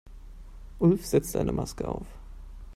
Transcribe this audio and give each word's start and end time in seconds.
Ulf 0.79 1.05
setzte 1.05 1.39
eine 1.39 1.51
Maske 1.51 1.87
auf. 1.87 2.07